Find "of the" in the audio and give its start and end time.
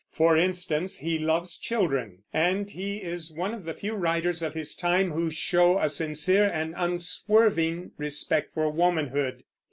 3.53-3.75